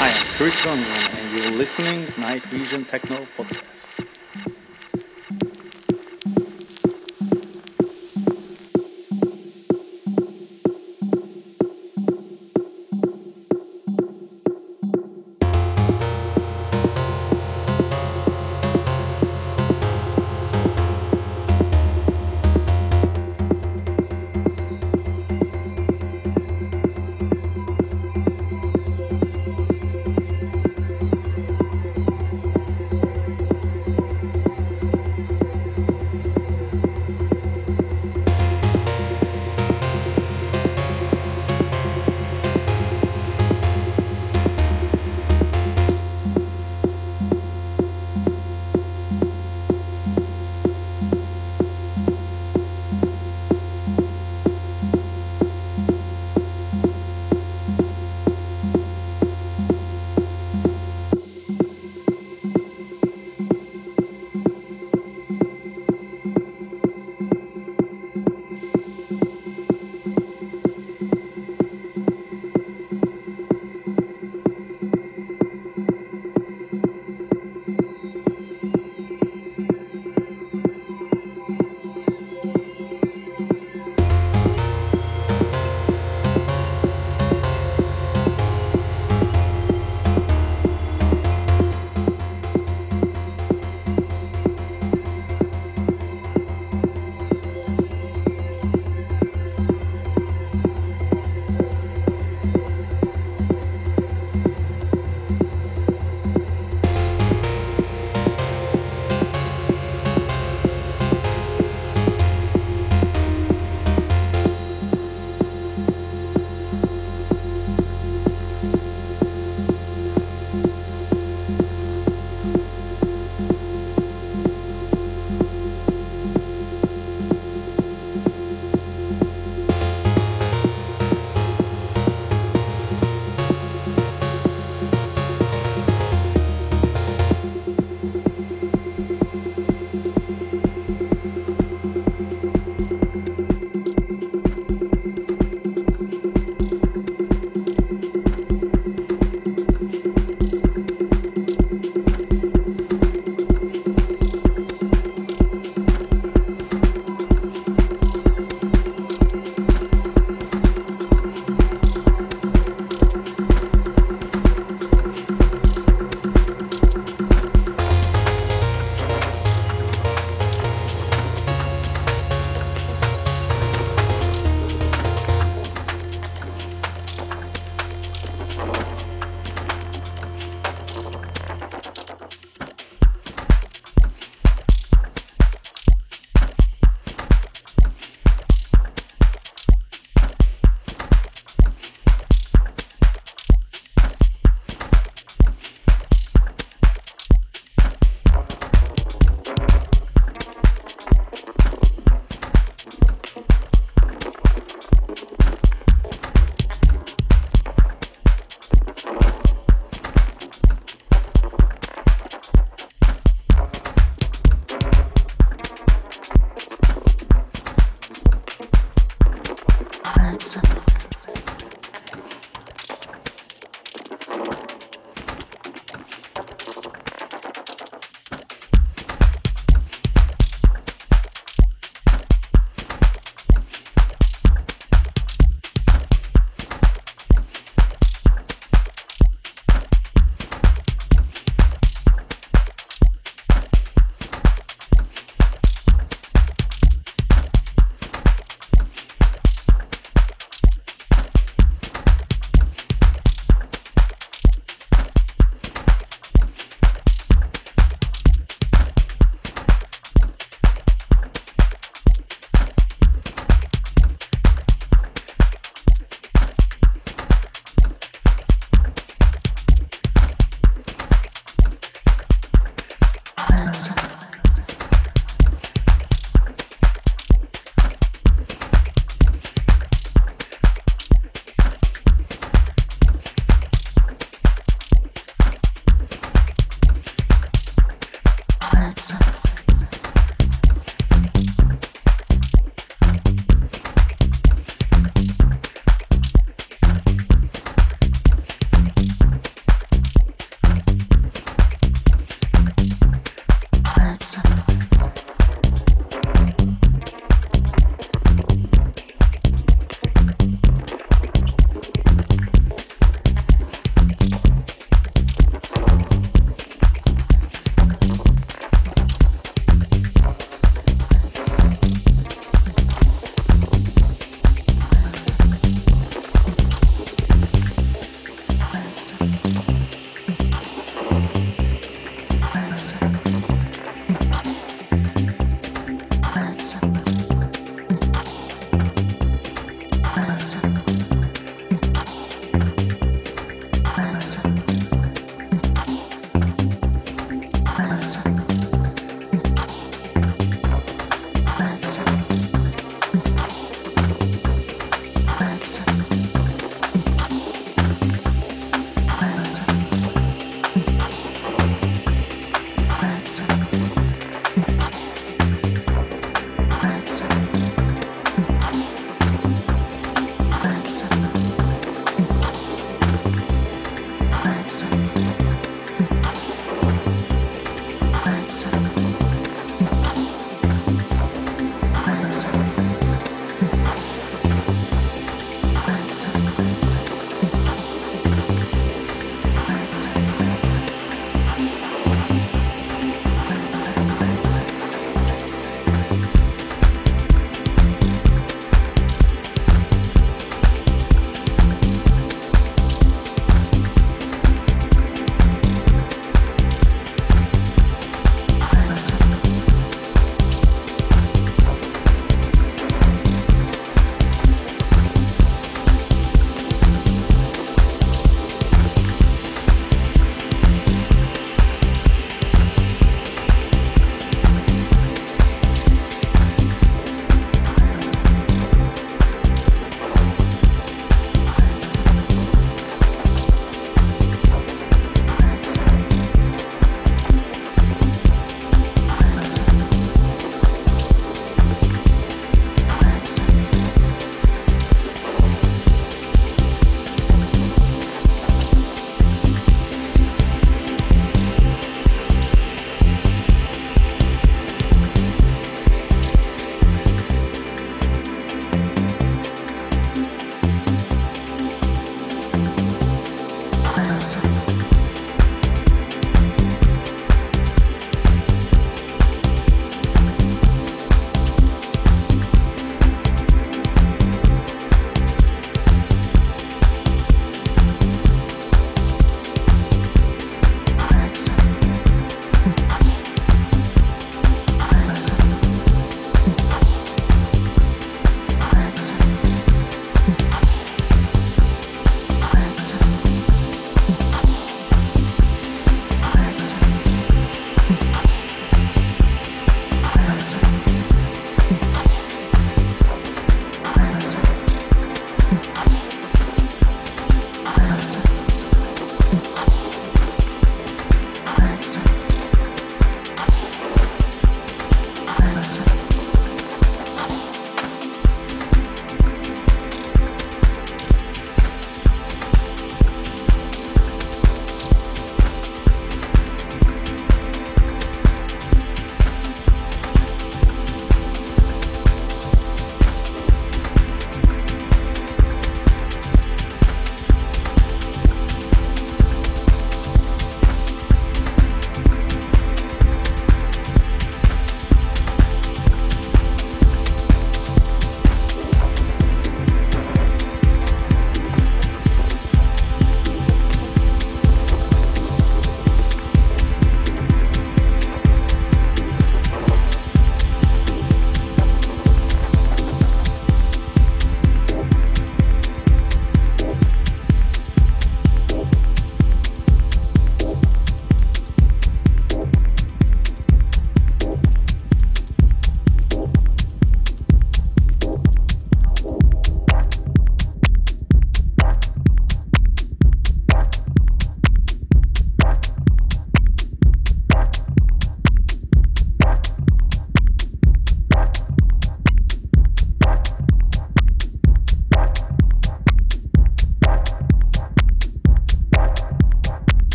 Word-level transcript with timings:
Hi, 0.00 0.08
I'm 0.08 0.26
Chriss 0.34 0.62
Ronson, 0.64 0.90
and 1.16 1.32
you're 1.32 1.52
listening 1.52 2.02
NightVision 2.18 2.88
Techno 2.88 3.24
Podcast. 3.36 4.09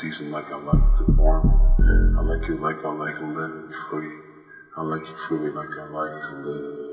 Season 0.00 0.30
like 0.30 0.50
I 0.50 0.56
like 0.56 0.82
the 0.98 1.12
warmth. 1.12 1.52
I 1.80 2.20
like 2.22 2.46
you 2.48 2.56
like 2.56 2.84
I 2.84 2.88
like 2.88 3.18
living 3.20 3.70
free. 3.90 4.12
I 4.76 4.82
like 4.82 5.02
you 5.02 5.16
freely 5.28 5.50
like 5.50 5.68
I 5.78 5.84
like 5.84 6.12
to 6.28 6.36
live. 6.36 6.85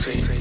sí. 0.00 0.39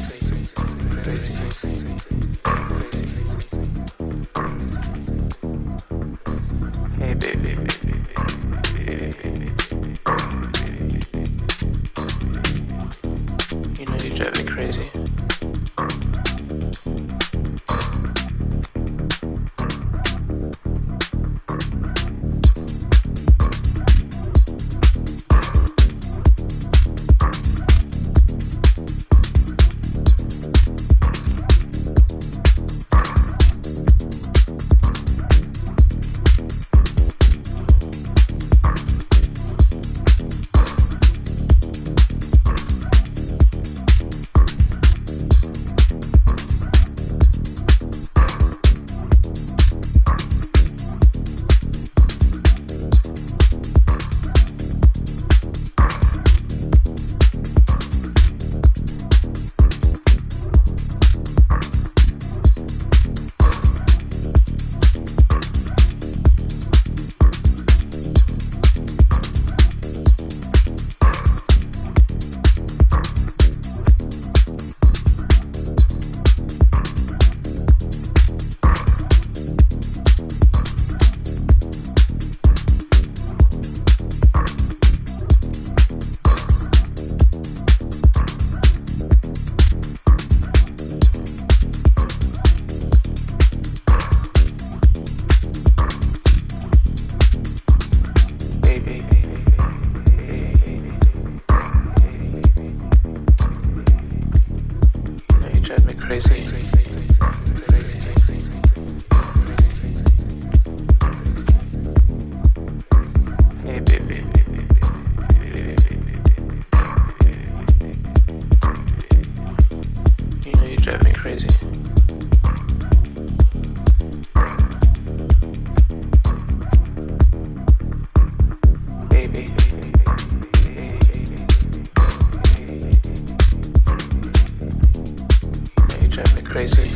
Me 136.49 136.67
crazy. 136.67 136.89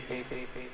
Baby. 0.00 0.65